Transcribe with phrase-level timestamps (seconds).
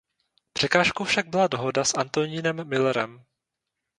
[0.53, 3.23] Překážkou však byla dohoda s Antonínem Müllerem.